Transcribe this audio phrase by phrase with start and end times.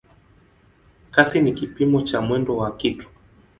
[1.11, 3.09] Kasi ni kipimo cha mwendo wa kitu.